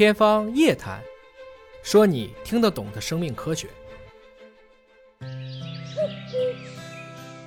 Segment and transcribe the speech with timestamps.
[0.00, 0.98] 天方夜谭，
[1.82, 3.68] 说你听得懂的生命科学。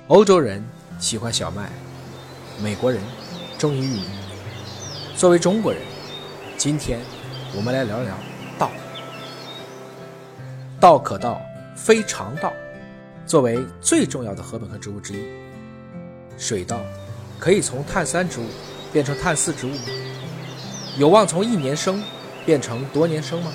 [0.06, 0.64] 欧洲人
[1.00, 1.68] 喜欢小麦，
[2.62, 3.02] 美国人
[3.58, 4.04] 中意玉米。
[5.16, 5.82] 作为中国人，
[6.56, 7.00] 今天
[7.56, 8.16] 我们来聊聊
[8.56, 8.70] 道。
[10.78, 11.40] 道可道，
[11.74, 12.52] 非常道。
[13.26, 15.26] 作为最重要的禾本科植物之一，
[16.38, 16.80] 水稻
[17.36, 18.44] 可以从碳三植物
[18.92, 19.72] 变成碳四植物？
[20.96, 22.00] 有望从一年生
[22.44, 23.50] 变成多年生吗？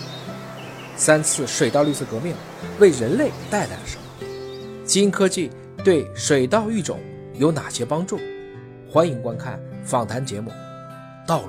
[0.95, 2.33] 三次水稻绿色革命
[2.79, 4.03] 为人类带来了什么？
[4.83, 5.51] 基因科技
[5.83, 6.99] 对水稻育种
[7.35, 8.19] 有哪些帮助？
[8.91, 10.49] 欢迎观看访谈节目
[11.27, 11.45] 《道路》。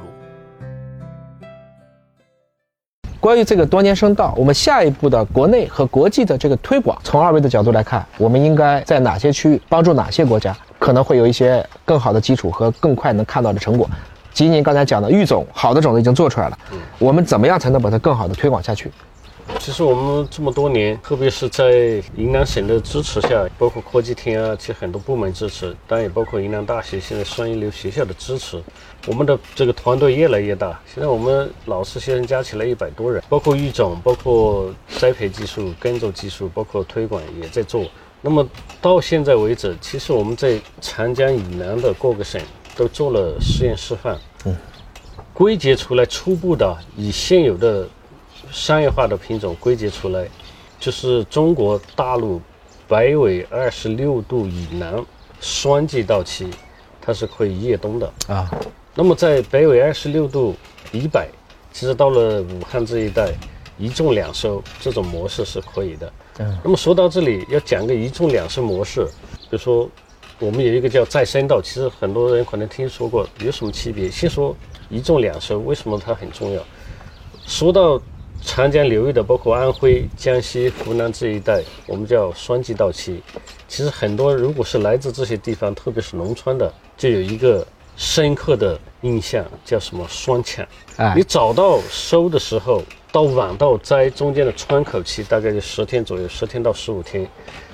[3.19, 13.89] 关于这个多年生稻，我们下一步的国内和国际的这个推广，从二位的角度来看，我们应该在哪些区域帮助哪些国家，可能会有一些更好的基础和更快能看到的成果。
[14.33, 16.59] 基您刚才讲的育种，好的种子已经做出来了，
[16.99, 18.91] 我们怎么样才能把它更好的推广下去？
[19.59, 21.73] 其实我们这么多年，特别是在
[22.15, 28.63] 云南省的支持下，包括科技厅啊，其实很多部门支持，当然也包括云南大学现在双一流学校的支持，
[29.09, 30.79] 我们的这个团队越来越大。
[30.87, 37.85] 现在我们老师学生加起来一百多人，包括育种、包括栽培技术、耕作技术，包括推广也在做。
[38.23, 38.47] 那么
[38.81, 42.41] 到现在为止，其实我们在长江以南的各个省
[42.77, 44.57] 都做了实验示范，嗯，
[45.33, 47.89] 归结出来初步的以现有的。
[48.51, 50.27] 商业化的品种归结出来，
[50.81, 52.41] 就是中国大陆
[52.89, 55.01] 北纬二十六度以南
[55.41, 56.51] 双季稻期，
[57.01, 58.51] 它是可以叶冬的啊。
[58.93, 60.57] 那么在北纬二十六度
[60.91, 61.29] 以北，
[61.73, 63.33] 其实到了武汉这一带，
[63.79, 66.13] 一种两收这种模式是可以的。
[66.39, 66.59] 嗯。
[66.65, 69.05] 那么说到这里，要讲个一种两收模式，
[69.43, 69.89] 比如说
[70.41, 74.11] 我们有一个叫再生稻，其实很多人可能听说过，有什么区别？
[74.11, 74.57] 先说
[74.89, 76.63] 一种两收，为什么它很重要？
[77.47, 78.01] 说到
[78.43, 83.23] 长江流域的，包括安徽、江西、湖南这一带，我们叫双季稻期。
[83.69, 90.67] 其实很多，如果是来自这些地方，特别是农村的，就有一个深刻的印象，叫什么双抢。
[90.97, 92.83] 哎，你早到收的时候，
[93.13, 97.29] 到晚到摘中间的窗口期大概就十天左右，十天到十五天。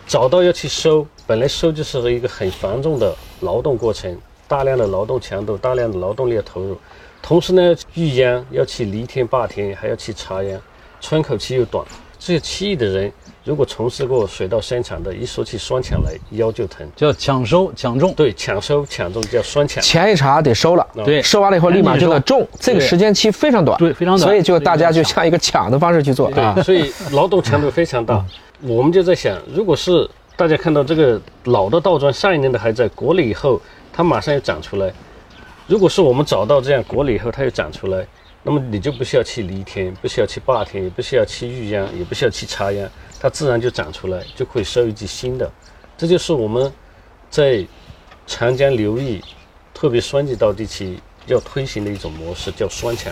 [0.06, 4.16] 早到要去收，本来收就是一个很繁重的劳动过程，
[4.46, 6.78] 大量的劳动强度，大量的劳动力投入。
[7.20, 10.60] 同时呢，育秧要去犁田、坝田，还要去插秧，
[11.00, 11.84] 窗口期又短。
[12.16, 16.88] 这些七亿的人，如果从事过水稻生产的，一说起双抢来，腰就疼。
[16.94, 19.82] 叫抢收抢种，对，抢收抢种叫双抢。
[19.82, 24.20] 前一茬得收了，对，收完了以后立马就得种，这个时间期非常短，对，非常短。
[24.20, 28.24] 所以就大家就像一个抢的方式去做啊，所以劳动强度非常大。
[28.62, 33.58] 我们就在想，如果是大家看到这个老的稻庄，上一年的还在割了以后，
[33.90, 34.92] 它马上要长出来。
[35.66, 38.06] 如果是我们找到这样果了以后，它又长出来，
[38.42, 42.86] 那么你就不需要去犁田， 不需要去坝田，也不需要去育秧，也不需要去插秧，
[43.18, 45.50] 它自然就长出来，就可以收一季新的。
[45.96, 46.70] 这就是我们
[47.30, 47.66] 在
[48.26, 49.22] 长江流域，
[49.72, 53.10] 特别双季稻地区要推行的一种模式，叫双抢。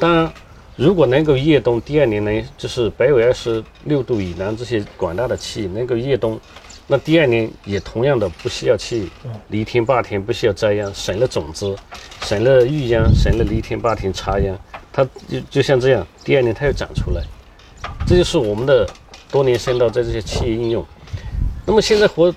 [0.00, 0.32] 当然，
[0.74, 6.38] 如果能够越冬，第二年呢，就是北纬二十六度以南这些广大的区域能够越冬。
[6.86, 9.08] 那第二年也同样的不需要去
[9.48, 11.74] 犁田坝田，不需要栽秧，省了种子，
[12.22, 14.54] 省了育秧，省了犁田坝田插秧，
[14.92, 17.22] 它就就像这样，第二年它又长出来。
[18.06, 18.86] 这就是我们的
[19.30, 20.84] 多年生稻在这些企业应用。
[21.66, 22.30] 那么现在和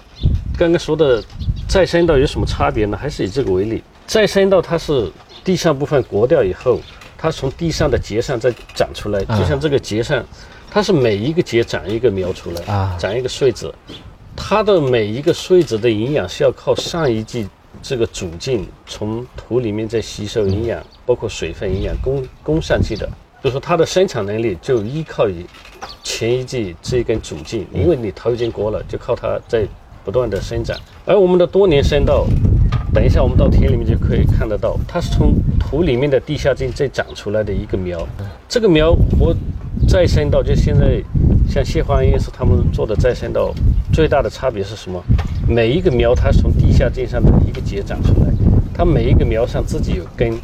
[0.58, 1.22] 刚刚说的
[1.68, 2.98] 再生稻有什么差别呢？
[2.98, 5.12] 还是以这个为例，再生稻它是
[5.44, 6.80] 地上部分割掉以后，
[7.18, 10.26] 它从地上的节上再长出来，就像这个节上，
[10.72, 13.74] 它是每一个节长一个苗出来，啊，长一个穗子。
[14.40, 17.46] 它的每一个穗子的营养是要靠上一季
[17.82, 23.10] 这个主茎从土里面再吸收营养，包括水分营养供供上去的，
[23.44, 25.46] 就说它的生产能力就依靠于
[26.02, 29.68] 前一季这一根主茎，因为你头已经割了，就靠它在
[30.06, 30.80] 不断的生长。
[31.04, 32.26] 而我们的多年生稻，
[32.94, 38.08] 等一下我们到田里面就可以看得到，它是从土里面的地下茎再长出来的一个苗，
[38.48, 39.36] 这个苗我
[39.90, 41.04] 再生稻就现在。
[41.50, 43.54] 像谢华医师他们做的再生稻，
[43.98, 45.04] 最大的差别是什么？
[45.48, 48.32] 每一个苗它从地下茎上的一个节长出来，
[48.72, 50.40] 它每一个苗上自己有根，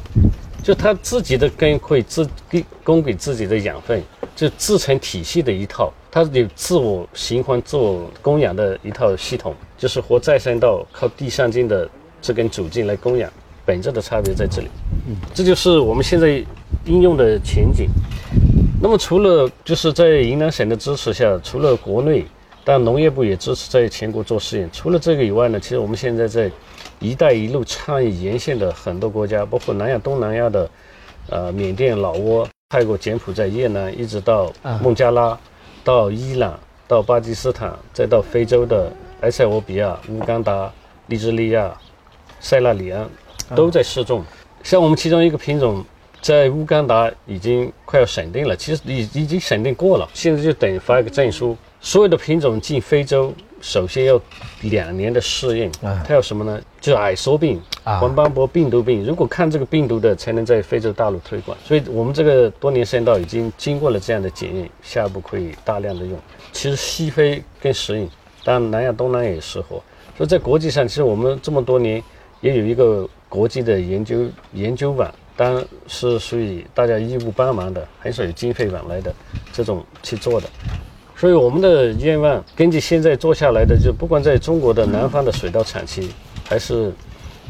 [0.63, 4.01] 就它自己的根会自给供给自己的养分，
[4.35, 11.88] 就自成体系的一套，它有自我循环、自我供养的一套系统，就是和再生稻靠地上茎的
[12.23, 13.31] 这根主茎来供养，
[13.63, 14.67] 本质的差别在这里。
[15.07, 16.44] 嗯，这就是我们现在
[16.85, 17.88] 应用的前景。
[18.81, 22.25] 那么除了就是在云南省的支持下，除了国内，
[22.65, 24.69] 当然农业部也支持在全国做试验。
[24.71, 26.50] 除了这个以外呢，其实我们现在在
[27.00, 30.69] “一带一路”倡议沿线的很多国家，包括南亚、东南亚的，
[31.30, 35.38] 呃，缅甸、老挝，泰国、柬埔寨、越南，一直到啊孟加拉，
[35.83, 36.57] 到伊朗，
[36.88, 38.89] 到巴基斯坦，再到非洲的
[39.19, 40.71] 埃塞俄比亚、乌干达、
[41.07, 41.77] 利兹利亚、
[42.39, 43.10] 塞拉里安，
[43.54, 44.24] 都在试种。
[44.63, 45.83] 像我们其中一个品种，
[46.21, 51.57] 在乌干达已经快要审定了，其实已已经审定过了，现在就等发一个证书。
[51.83, 54.19] 所有的品种进非洲，首先要
[54.62, 55.69] 两年的适应。
[55.83, 56.59] 啊它有什么呢？
[56.80, 59.03] 就是矮梭病、啊黄斑驳病毒病。
[59.06, 61.57] 如果看这个病毒的，才能在非洲大陆推广。
[61.62, 66.18] 所以我们这个多年生稻已经经过了这样的检验，下一步可以大量的用。
[66.53, 68.09] 其实西非更适应，
[68.45, 69.81] 当然南亚、东南亚也适合。
[70.18, 72.01] 所以在国际上，其实我们这么多年
[72.39, 79.13] 也有一个国际的研究研究网，当然是属于大家义务帮忙的，很少有经费往来的
[79.51, 80.47] 这种去做的。
[81.15, 86.10] 所以我们的愿望，根据现在做下来的，就不管在中国的南方的水稻产区，
[86.50, 86.92] 还是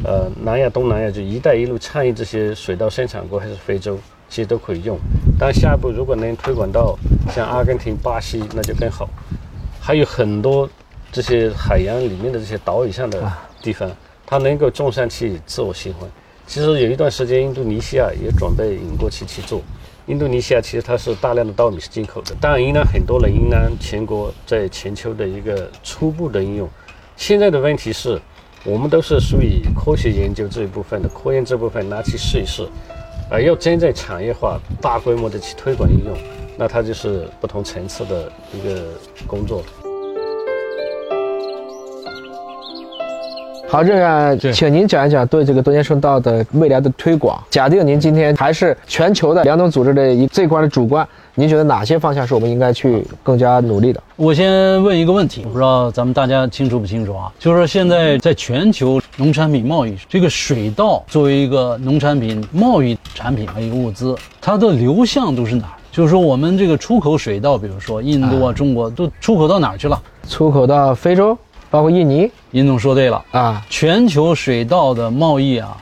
[0.04, 3.98] 呃南亚、东南亚，就“一带一路”倡议这些水稻生产国，还是非洲，
[4.30, 4.98] 其实都可以用。
[5.40, 6.96] 但下一步如果能推广到
[7.34, 9.10] 像阿根廷、巴西，那就更好。
[9.82, 10.70] 还有很多
[11.12, 13.32] 这些海洋里面的这些岛屿上的
[13.62, 13.90] 地方，
[14.26, 16.08] 它能够种上去自我循环。
[16.46, 19.62] 其实有一段时间，印度尼西亚也准备引过去去做。
[20.08, 26.70] 印度尼西亚其实它是大量的稻米是进口的，当然云南很多人，云南全国在全球的一个初步的应用。
[27.16, 28.20] 现在的问题是，
[28.66, 32.68] 我们都是属于科学研究这一部分的，科研这部分拿去试一试，
[33.30, 36.18] 而要真正产业化、大规模的去推广应用，
[36.58, 38.84] 那它就是不同层次的一个
[39.26, 39.64] 工作。
[43.74, 47.44] 好，这个请您讲一讲对这个多年生道的未来的推广。
[47.50, 51.04] 假定您今天还是全球的粮农组织的一这块的主官，
[51.34, 54.00] 您觉得哪些方向是我们应该去更加努力的？
[54.16, 57.34] 我先问一个问题，我不知道咱们大家清楚不清楚啊？
[57.40, 65.74] 就是说现在在全球农产品贸易，这个水稻作为一个农产品贸易产品和一个物资，它的流向都是哪儿？
[65.92, 70.00] 就是说我们这个出口水稻，比如说印度啊、中国都出口到哪儿去了？
[70.30, 71.36] 出口到非洲，
[71.74, 72.30] 包括印尼？
[72.52, 75.76] 尹总说对了，啊，全球水稻的贸易啊，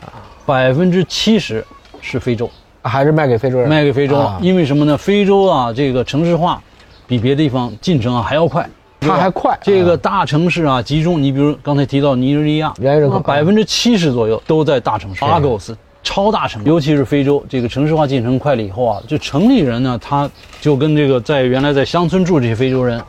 [0.46, 1.62] 百分之七十
[2.00, 2.50] 是非洲。
[2.82, 3.68] 还是卖给非洲人？
[3.68, 4.40] 卖给非洲，啊。
[4.42, 4.96] 因为什么呢？
[4.96, 6.64] 非洲啊，这个城市化
[7.06, 8.66] 比别的地方进程啊还要快，
[9.02, 9.60] 它还快。
[9.62, 9.98] 这个啊。
[9.98, 23.04] 大城市啊集中，你比如刚才提到尼日利亚，人人口百分之七十左右都在大城市，阿狗斯超大城市，尤其是非洲，这个城市化进程快了以后啊，就城里人呢，他就跟这个在原来在乡村住这些非洲人，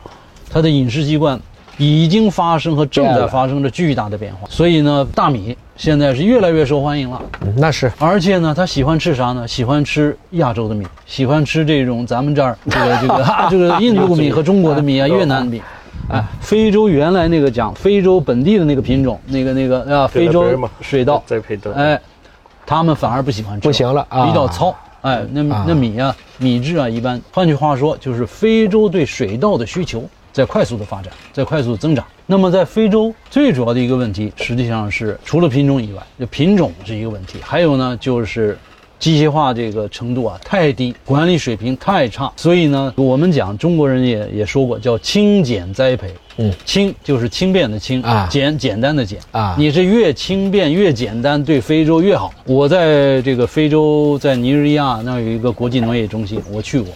[0.51, 1.39] 他的饮食习惯
[1.77, 7.21] 已经发生和正在发生着巨大的变化，所以呢，大米现在是越来越受欢迎了。
[7.41, 9.47] 嗯那是而且呢，他喜欢吃啥呢？
[9.47, 15.61] 喜欢吃亚洲的米，喜欢吃这种咱们这儿这个这个哈 这个印度米和中国的米啊，越南米。
[16.09, 20.45] 哎，非洲原来那个讲非洲本地的那个品种，那个那个啊，非洲
[20.81, 21.99] 水稻，再配豆，哎，
[22.65, 24.75] 他们反而不喜欢吃，不行了啊比较糙。
[25.01, 27.21] 哎，那啊那米啊，米质啊一般。
[27.31, 32.03] 换句话说，就是非洲对水稻的需求在快速的发展，在快速的增长。
[32.25, 38.57] 那么在非洲最主要的一个问题，实际上是除了品种以外，就品种是一个问题，还有呢就是
[38.97, 42.31] 机械化这个程度啊太低，管理水平太差。
[42.35, 46.11] 所以呢，我们讲中国人也也说过，叫轻简栽培。
[46.37, 52.33] 嗯，轻就是轻便的轻啊简简单的简啊你是越轻便越简单，对非洲越好。
[52.45, 56.91] 我在这个非洲，在尼日利亚那儿有一个国际农业中心，我去过，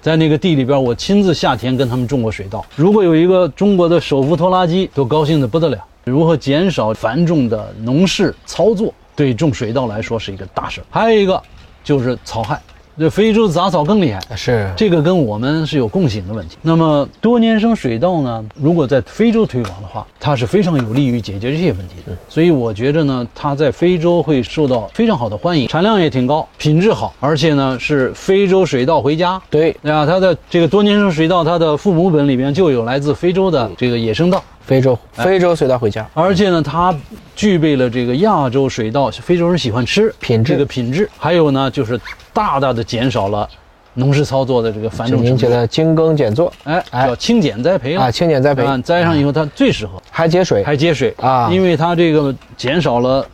[0.00, 2.64] 在那个地里边，我亲自下田跟他们种过水稻。
[2.74, 5.78] 如果有一个中国的手扶拖拉机，都高兴的不得了。
[6.04, 10.82] 如何减少繁重的农事操作，对种水稻来说是一个大事。
[10.88, 11.40] 还有一个
[11.84, 12.58] 就是草害，
[13.00, 14.20] 这非洲杂草更厉害。
[14.36, 16.58] 是这个跟我们是有共性的问题。
[16.60, 22.12] 那么多年生水稻呢，如果在非洲推广的话，它是非常有利于解决这些问题的。
[22.28, 29.40] 所以我觉着呢，它在非洲会受到非常好的欢迎，产量也挺高，品质好，而且呢是非洲水稻回家。
[29.48, 34.44] 对对啊，它的这个多年生水稻，它的父母本里边就有来自非洲的这个野生稻。
[34.70, 36.94] 非洲非洲水稻回家，而且呢，它
[37.34, 40.52] 具备了这个亚洲水稻非洲人喜欢吃品质。
[40.52, 42.00] 这个品质，还有呢，就是
[42.32, 43.48] 大大的减少了
[43.94, 45.36] 农事操作的这个繁重程度。
[45.36, 46.52] 觉得精耕简作。
[46.62, 47.08] 哎，哎。
[47.08, 48.62] 叫轻简栽培啊，轻简栽培。
[48.62, 50.62] 啊，栽上以后它最适合，还节水。
[50.62, 51.50] 还节水啊。
[51.50, 53.26] 因为它这个减少了，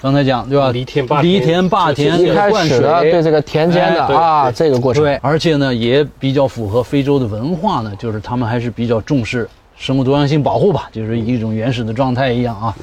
[0.00, 0.70] 刚才讲对吧？
[0.70, 1.34] 犁田霸田。
[1.34, 5.02] 犁田霸田一开这个灌始的对，这个田间的啊这个过程。
[5.02, 12.74] 对，而且呢也比较符合非洲的文化呢，就是他们还是比较重视生物多样性保护吧，就是一种原始的状态一样啊。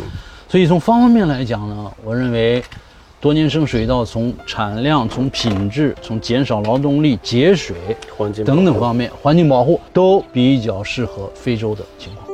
[0.47, 2.63] 所以从方方面面来讲呢，我认为
[3.19, 7.75] 多年生水稻从产量、从品质、从减少劳动力、节水
[8.17, 12.27] 环境等等方面，环境保护都比较适合非洲的情况。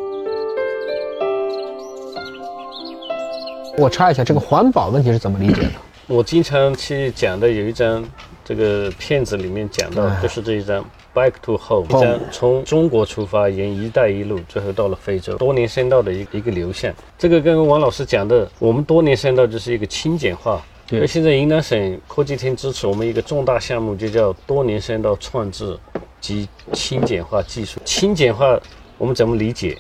[3.78, 5.72] 我插一下，这个环保问题是怎么理解的？
[6.08, 8.04] 我经常去讲的有一张
[8.44, 10.84] 这个片子里面讲到，就是这一张
[11.18, 16.94] Back to Home，将从中国出发，沿“一带一路”最后到了非洲，多年深稻的一个一个流向。
[17.18, 20.62] 这个跟王老师讲的，我们多年深稻就是一个轻简化。
[20.86, 25.76] 对而现在云南省科技厅支持我们一个重大项目，就叫多年深稻创制
[26.22, 27.82] 及轻简化技术。
[27.84, 28.60] 轻简化
[29.00, 29.76] 我们怎么理解？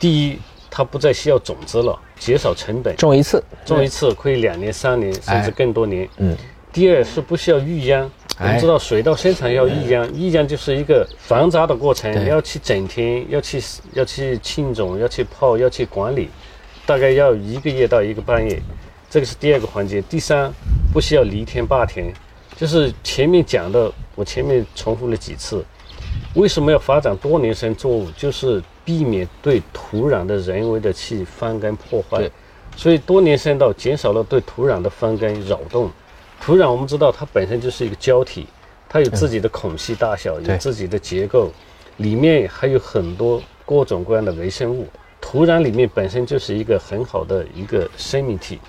[0.00, 0.38] 第一，
[0.70, 2.96] 它不再需要种子了，减少成本。
[2.96, 6.08] 种一次，种一次可以两年、三年，甚至更多年。
[6.16, 6.34] 嗯。
[6.74, 13.62] 第二是不需要预秧，我们知道水稻生产要预秧，预秧就是一个繁杂的过程，对要去整天，要去
[13.92, 16.28] 要去浸种，要去泡，要去管理，
[16.84, 18.60] 大概要一个月到一个半月，
[19.08, 20.02] 这个是第二个环节。
[20.02, 20.52] 第三，
[20.92, 22.12] 不需要犁田坝田，
[22.56, 25.64] 就是前面讲的，我前面重复了几次。
[26.34, 28.10] 为什么要发展多年生作物？
[28.16, 32.32] 就是避免对土壤的人为的去翻耕破坏对。
[32.76, 35.88] 所以多年生稻减少了对土壤的翻耕扰动。
[36.44, 38.46] 土壤我们知道它本身就是一个胶体，
[38.86, 41.50] 它有自己的孔隙大小，有自己的结构，
[41.96, 44.86] 里面还有很多各种各样的微生物。
[45.22, 48.60] 土壤里面本身就是一个很好的一个生命体。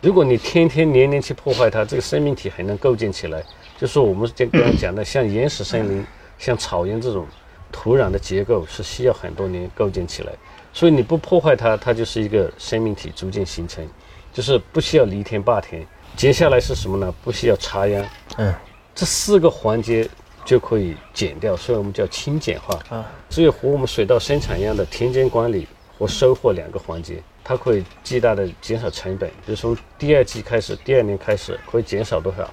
[0.00, 3.42] 如果你天天年年去破坏它，这个生命体还能构建起来。
[3.76, 6.06] 就是我们刚刚讲的，像原始森林、
[6.38, 7.26] 像草原这种
[7.72, 10.32] 土壤的结构是需要很多年构建起来。
[10.72, 13.84] 所以你不破坏它，它就是一个生命体逐渐形成，
[14.32, 15.84] 就是不需要犁田霸田。
[16.16, 17.14] 接下来是什么呢？
[17.22, 18.06] 不需要插秧，
[18.36, 18.54] 嗯，
[18.94, 20.08] 这四个环节
[20.44, 22.78] 就可以减掉，所以我们叫轻简化。
[22.88, 25.66] 啊，只有和我们水稻生产一样的田间管理
[25.98, 29.28] 和收获两个环节，它可以极大的减少成本。
[29.44, 32.48] 比如从第二季开始，第二年开始可以减少多少？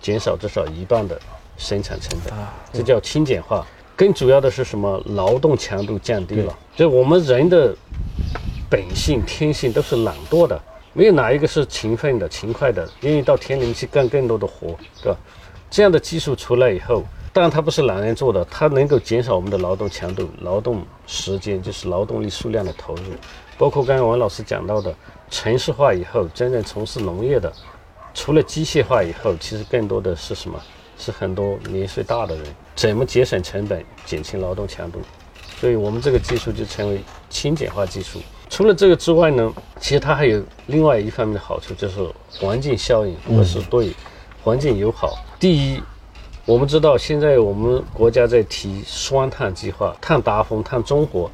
[0.00, 1.16] 减少至少一半的
[1.56, 3.64] 生产成本，啊这叫轻简化。
[3.94, 5.00] 更主要的是什么？
[5.10, 6.58] 劳动强度降低了。
[6.74, 7.76] 就我们人的
[8.68, 10.60] 本性、天性都是懒惰的，
[10.94, 15.18] 没有哪一个是勤奋的、勤快的，愿意到田里面去干更多的活，对吧？
[15.70, 23.02] 这样的技术出来以后，当然它不是懒人做的，它能够减少我们的劳动强度、劳动时间，就是劳动力数量的投入。
[23.56, 24.94] 包括刚刚王老师讲到的，
[25.30, 27.50] 城市化以后，真正从事农业的，
[28.12, 30.60] 除了机械化以后，其实更多的是什么？
[30.98, 32.44] 是很多年岁大的人，
[32.76, 35.00] 怎么节省成本、减轻劳动强度？
[35.58, 38.20] 所以我们这个技术就称为轻简化技术。
[38.52, 42.06] 除了这个之外呢，其实它还有另外一方面的好处，就是
[42.38, 43.94] 环境效应，或是对
[44.44, 45.24] 环境友好。
[45.40, 45.82] 第一，
[46.44, 51.30] 我们知道现在我们国家在提双碳计划，碳达峰、碳中和。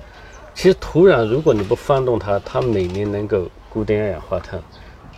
[0.55, 4.63] 其实土壤如果你不翻动它，它每年能够固定二氧化碳，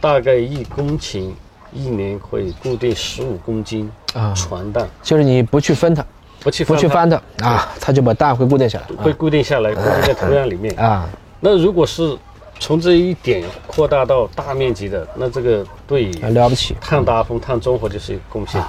[0.01, 1.31] 大概一公顷
[1.71, 6.03] 一年可以固定十五公斤啊传氮，就是你不去分它，
[6.41, 10.75] 不去不去翻翻它啊，它就把氮会固定下来，会固定下来，固定在土壤里面。
[10.77, 11.07] 啊。
[11.41, 12.17] 那如果是
[12.59, 18.63] 从这一点扩大到大面积的，那这个对啊，了不起，碳达峰、碳中和就是一个贡献。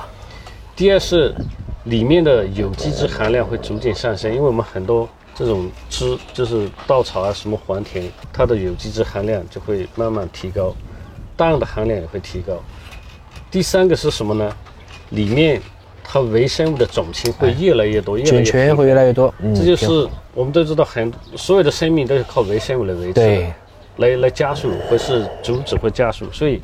[0.75, 1.35] 第二是
[1.83, 10.73] 里面的有机质含量会逐渐上升，因为我们很多这种枝就是稻草啊、什么黄田，它的有机质含量就会慢慢提高，
[11.35, 12.53] 氮的含量也会提高。
[13.51, 14.49] 第三个是什么呢？
[15.09, 15.61] 里面
[16.03, 23.13] 它微生物的种群会越来越多，越来越菌群会越来越多，嗯，这就是我们都知道很所有的生命都是靠微生物来维持。
[23.13, 23.53] 对，
[23.97, 26.29] 来来加速，或是阻止或加速。
[26.31, 26.61] 所以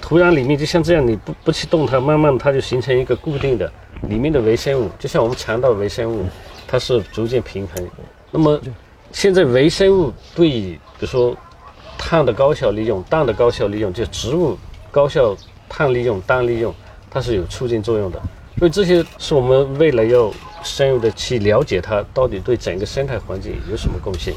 [0.00, 3.70] 土壤里面就像这样，你不不去动它，慢慢它就形成一个固定的
[4.08, 6.26] 里面的微生物，就像我们肠道微生物，
[6.66, 7.88] 它是逐渐平衡。
[8.30, 8.60] 那么
[9.12, 11.36] 现在微生物对于比如说
[11.96, 14.58] 碳的高效利用、氮的高效利用，就植物
[14.90, 15.36] 高效
[15.68, 16.74] 碳利用、氮利用，
[17.10, 18.20] 它是有促进作用的。
[18.58, 20.32] 所以这些是我们未来要
[20.62, 24.32] 深入的去了解它到底对整个生态环境有什么贡献。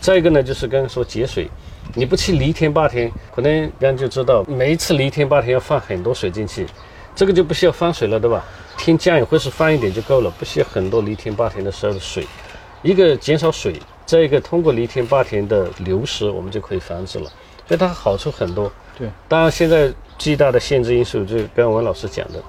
[0.00, 1.48] 再一个呢，就是刚刚说节水，
[1.94, 6.66] 你不去犁田坝田，可能人就知道每一次犁田坝田要放很多水进去，
[7.14, 8.44] 这个就不需要放水了，对吧？
[8.76, 12.26] 天降雨或是放一点就够了，不需要很多犁田坝田的时候的水。
[12.82, 13.74] 一个减少水，
[14.06, 17.24] 再一个通过犁田坝田的流失，我们就可以防止了，
[17.66, 18.70] 所以它好处很多。
[18.96, 22.40] 对，当然现在最大的限制因素就是刚刚文老师讲的，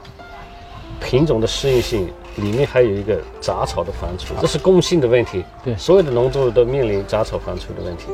[1.00, 5.44] 品种的适应性里面还有一个杂草的繁殖，这是共性的问题。
[5.64, 8.06] 对所有的农作物都面临杂草繁殖的问题。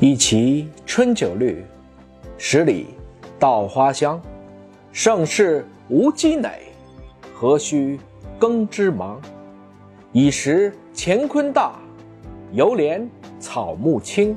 [0.00, 1.64] 一畦春酒绿，
[2.36, 2.88] 十里
[3.38, 4.20] 稻花香。
[4.92, 6.50] 盛世无积馁，
[7.34, 7.98] 何须
[8.38, 9.20] 耕织忙？
[10.12, 11.72] 已识乾坤大，
[12.52, 13.04] 犹怜
[13.40, 14.36] 草木青。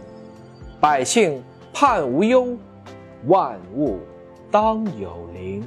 [0.80, 2.58] 百姓盼无忧，
[3.28, 4.00] 万物
[4.50, 5.62] 当有灵。